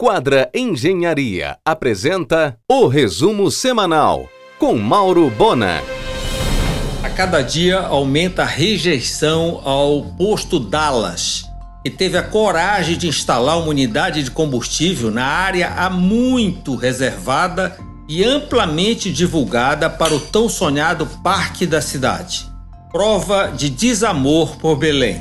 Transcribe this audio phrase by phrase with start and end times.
[0.00, 5.82] Quadra Engenharia apresenta o resumo semanal com Mauro Bona.
[7.02, 11.46] A cada dia aumenta a rejeição ao posto Dallas,
[11.82, 17.76] que teve a coragem de instalar uma unidade de combustível na área há muito reservada
[18.08, 22.48] e amplamente divulgada para o tão sonhado Parque da Cidade.
[22.92, 25.20] Prova de desamor por Belém.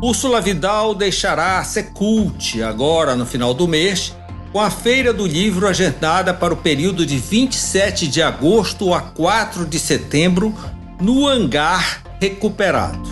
[0.00, 4.14] Úrsula Vidal deixará a Secult agora no final do mês,
[4.52, 9.64] com a Feira do Livro agendada para o período de 27 de agosto a 4
[9.64, 10.54] de setembro
[11.00, 13.08] no hangar recuperado.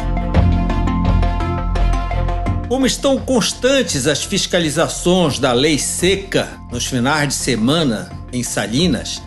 [2.68, 9.22] Como estão constantes as fiscalizações da lei seca nos finais de semana em Salinas,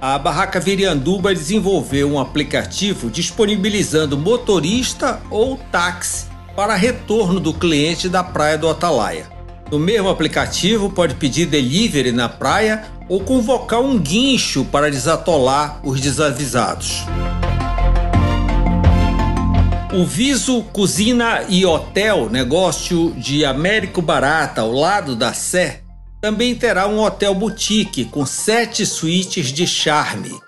[0.00, 6.29] a Barraca Virianduba desenvolveu um aplicativo disponibilizando motorista ou táxi
[6.60, 9.26] para retorno do cliente da praia do Atalaia.
[9.70, 15.98] No mesmo aplicativo, pode pedir delivery na praia ou convocar um guincho para desatolar os
[16.02, 17.06] desavisados.
[19.94, 25.80] O Viso Cozinha e Hotel, negócio de Américo Barata, ao lado da Sé,
[26.20, 30.38] também terá um hotel boutique com sete suítes de charme,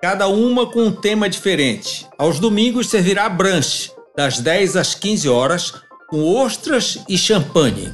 [0.00, 2.06] cada uma com um tema diferente.
[2.16, 5.74] Aos domingos servirá brunch, das 10 às 15 horas,
[6.08, 7.92] com ostras e champanhe.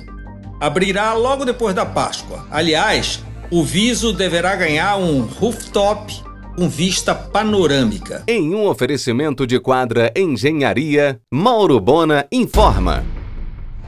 [0.60, 2.46] Abrirá logo depois da Páscoa.
[2.50, 3.20] Aliás,
[3.50, 6.14] o Viso deverá ganhar um rooftop
[6.56, 8.22] com vista panorâmica.
[8.28, 13.04] Em um oferecimento de quadra Engenharia, Mauro Bona informa.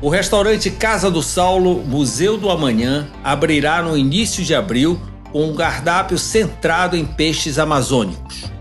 [0.03, 5.55] O restaurante Casa do Saulo, Museu do Amanhã, abrirá no início de abril com um
[5.55, 8.54] cardápio centrado em peixes amazônicos.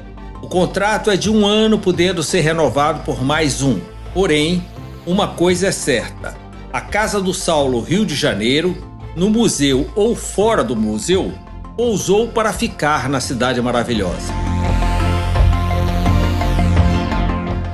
[0.53, 3.79] Contrato é de um ano, podendo ser renovado por mais um.
[4.13, 4.63] Porém,
[5.03, 6.37] uma coisa é certa:
[6.71, 8.77] a Casa do Saulo, Rio de Janeiro,
[9.15, 11.33] no museu ou fora do museu,
[11.75, 14.31] pousou para ficar na Cidade Maravilhosa.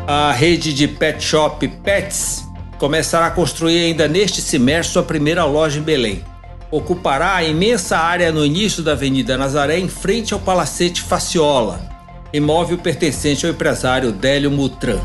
[0.07, 2.47] A rede de pet shop Pets
[2.77, 6.23] começará a construir ainda neste semestre sua primeira loja em Belém.
[6.71, 11.98] Ocupará a imensa área no início da Avenida Nazaré, em frente ao Palacete Faciola,
[12.31, 14.99] imóvel pertencente ao empresário Délio Mutran.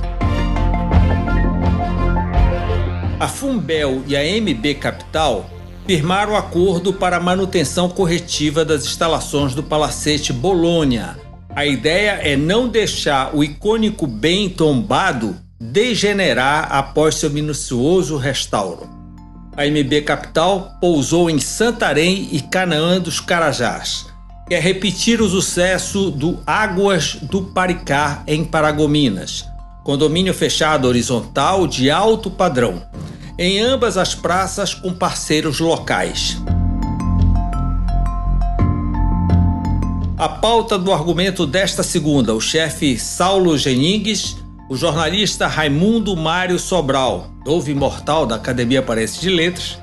[3.18, 5.48] A Fumbel e a MB Capital
[5.86, 11.16] firmaram acordo para a manutenção corretiva das instalações do Palacete Bolônia.
[11.54, 18.90] A ideia é não deixar o icônico bem tombado degenerar após seu minucioso restauro.
[19.56, 24.13] A MB Capital pousou em Santarém e Canaã dos Carajás
[24.48, 29.48] quer repetir o sucesso do Águas do Paricá em Paragominas,
[29.82, 32.82] condomínio fechado horizontal de alto padrão,
[33.38, 36.36] em ambas as praças com parceiros locais.
[40.16, 44.36] A pauta do argumento desta segunda, o chefe Saulo Geningues,
[44.70, 49.78] o jornalista Raimundo Mário Sobral, novo imortal da Academia Parense de Letras,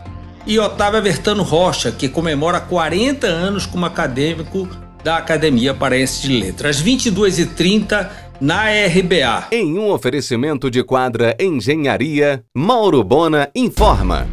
[0.46, 4.68] e Otávio Bertano Rocha, que comemora 40 anos como acadêmico
[5.03, 8.09] da Academia Paraense de Letras, 22h30
[8.40, 9.47] na RBA.
[9.52, 14.28] Em um oferecimento de quadra Engenharia, Mauro Bona informa.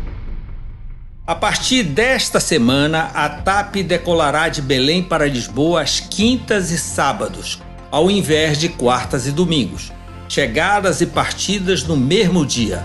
[1.26, 7.60] A partir desta semana, a TAP decolará de Belém para Lisboa às quintas e sábados,
[7.90, 9.92] ao invés de quartas e domingos.
[10.26, 12.82] Chegadas e partidas no mesmo dia.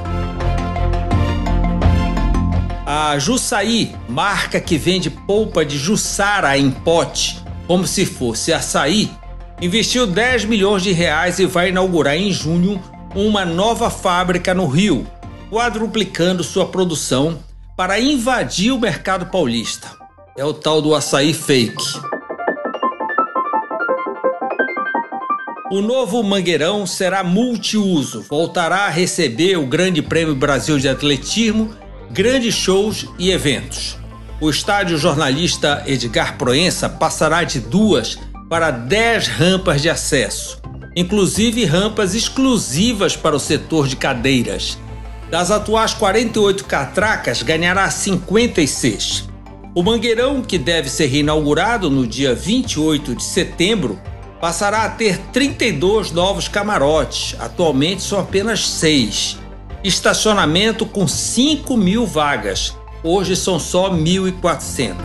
[2.85, 9.09] A Jussaí, marca que vende polpa de Jussara em pote, como se fosse açaí,
[9.61, 12.81] investiu 10 milhões de reais e vai inaugurar em junho
[13.16, 15.07] uma nova fábrica no Rio,
[15.49, 17.39] quadruplicando sua produção
[17.77, 19.88] para invadir o mercado paulista.
[20.38, 21.81] É o tal do açaí fake.
[25.72, 31.73] O novo Mangueirão será multiuso, voltará a receber o Grande Prêmio Brasil de Atletismo
[32.13, 33.97] grandes shows e eventos.
[34.40, 40.61] O estádio jornalista Edgar Proença passará de duas para dez rampas de acesso,
[40.96, 44.78] inclusive rampas exclusivas para o setor de cadeiras.
[45.32, 49.28] Das atuais 48 catracas, ganhará 56.
[49.73, 53.99] O Mangueirão, que deve ser reinaugurado no dia 28 de setembro,
[54.40, 59.41] passará a ter 32 novos camarotes, atualmente são apenas seis
[59.84, 62.78] estacionamento com 5 mil vagas.
[63.03, 64.96] Hoje são só 1.400.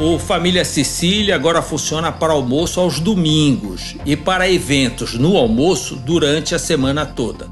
[0.00, 6.54] O Família Sicília agora funciona para almoço aos domingos e para eventos no almoço durante
[6.54, 7.48] a semana toda.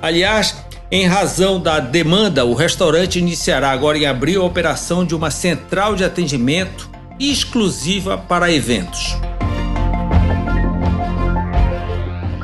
[0.00, 0.56] Aliás,
[0.94, 5.96] Em razão da demanda, o restaurante iniciará agora em abril a operação de uma central
[5.96, 9.16] de atendimento exclusiva para eventos.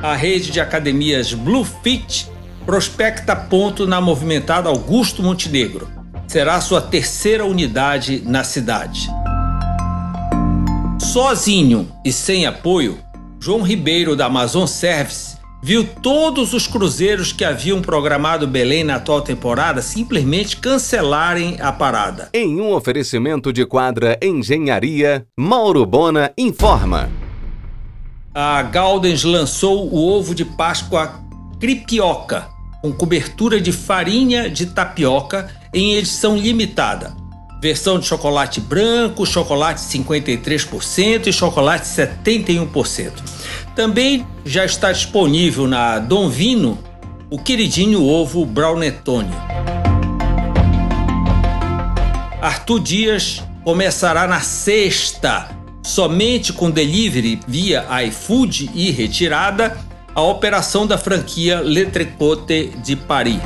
[0.09, 2.31] A rede de academias Blue Fit
[2.65, 5.87] prospecta ponto na movimentada Augusto Montenegro.
[6.27, 9.07] Será sua terceira unidade na cidade.
[10.99, 12.97] Sozinho e sem apoio,
[13.39, 19.21] João Ribeiro da Amazon Service viu todos os cruzeiros que haviam programado Belém na atual
[19.21, 22.31] temporada simplesmente cancelarem a parada.
[22.33, 27.28] Em um oferecimento de quadra Engenharia, Mauro Bona informa.
[28.35, 31.21] A Galdens lançou o ovo de Páscoa
[31.59, 32.47] Cripioca,
[32.83, 37.17] com cobertura de farinha de tapioca em edição limitada.
[37.61, 43.13] Versão de chocolate branco, chocolate 53% e chocolate 71%.
[43.75, 46.79] Também já está disponível na Dom Vino
[47.31, 49.33] o queridinho ovo Brownetone.
[52.41, 55.49] Arthur Dias começará na sexta,
[55.89, 59.75] somente com delivery via iFood e retirada,
[60.15, 63.41] a operação da franquia Le Tricote de Paris.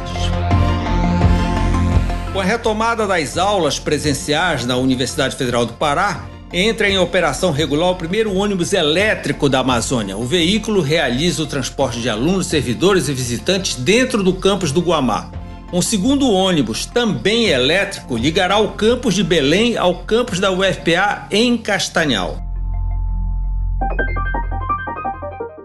[2.32, 7.90] Com a retomada das aulas presenciais na Universidade Federal do Pará, entra em operação regular
[7.90, 10.16] o primeiro ônibus elétrico da Amazônia.
[10.16, 15.30] O veículo realiza o transporte de alunos, servidores e visitantes dentro do campus do Guamá.
[15.72, 21.56] Um segundo ônibus, também elétrico, ligará o campus de Belém ao campus da UFPA em
[21.56, 22.42] Castanhal.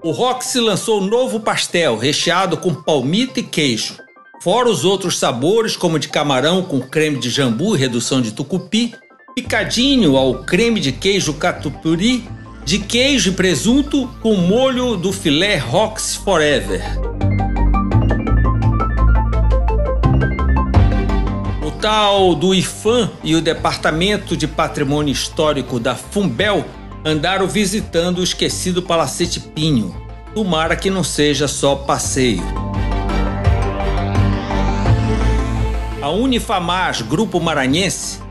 [0.01, 3.97] O Roxy lançou um novo pastel recheado com palmito e queijo.
[4.41, 8.93] Fora os outros sabores, como de camarão com creme de jambu e redução de tucupi,
[9.35, 12.23] picadinho ao creme de queijo catupiry,
[12.63, 16.81] de queijo e presunto com molho do filé Rox Forever.
[21.77, 26.65] O tal do IFAM e o Departamento de Patrimônio Histórico da Fumbel
[27.05, 29.95] andaram visitando o esquecido Palacete Pinho.
[30.33, 32.41] Tomara que não seja só passeio.
[36.01, 38.21] A Unifamars Grupo Maranhense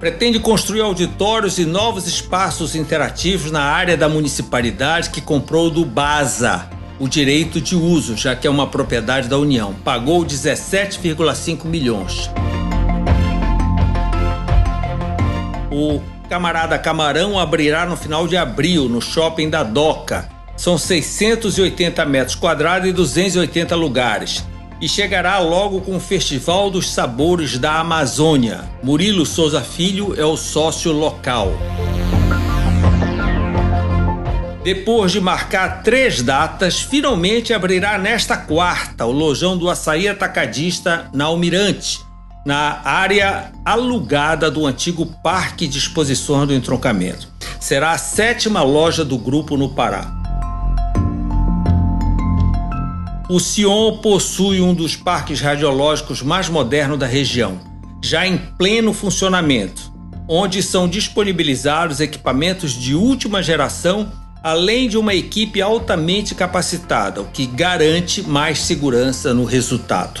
[0.00, 6.70] pretende construir auditórios e novos espaços interativos na área da municipalidade que comprou do BASA
[6.98, 9.74] o direito de uso, já que é uma propriedade da União.
[9.84, 12.30] Pagou 17,5 milhões.
[15.76, 20.28] O Camarada Camarão abrirá no final de abril no shopping da Doca.
[20.56, 24.44] São 680 metros quadrados e 280 lugares
[24.80, 28.70] e chegará logo com o Festival dos Sabores da Amazônia.
[28.84, 31.52] Murilo Souza Filho é o sócio local.
[34.62, 41.24] Depois de marcar três datas, finalmente abrirá nesta quarta o lojão do açaí atacadista na
[41.24, 42.03] Almirante,
[42.44, 47.28] na área alugada do antigo Parque de Exposições do Entroncamento.
[47.58, 50.12] Será a sétima loja do grupo no Pará.
[53.30, 57.58] O Sion possui um dos parques radiológicos mais modernos da região,
[58.02, 59.90] já em pleno funcionamento,
[60.28, 64.12] onde são disponibilizados equipamentos de última geração,
[64.42, 70.20] além de uma equipe altamente capacitada, o que garante mais segurança no resultado.